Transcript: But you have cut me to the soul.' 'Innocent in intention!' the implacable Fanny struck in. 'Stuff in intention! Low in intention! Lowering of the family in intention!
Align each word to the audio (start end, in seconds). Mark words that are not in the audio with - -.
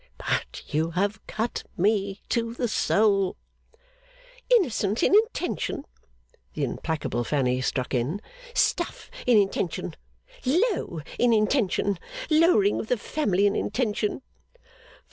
But 0.17 0.63
you 0.73 0.89
have 0.89 1.19
cut 1.27 1.63
me 1.77 2.23
to 2.29 2.55
the 2.55 2.67
soul.' 2.67 3.37
'Innocent 4.49 5.03
in 5.03 5.13
intention!' 5.13 5.85
the 6.55 6.63
implacable 6.63 7.23
Fanny 7.23 7.61
struck 7.61 7.93
in. 7.93 8.19
'Stuff 8.55 9.11
in 9.27 9.37
intention! 9.37 9.95
Low 10.43 11.01
in 11.19 11.33
intention! 11.33 11.99
Lowering 12.31 12.79
of 12.79 12.87
the 12.87 12.97
family 12.97 13.45
in 13.45 13.55
intention! 13.55 14.23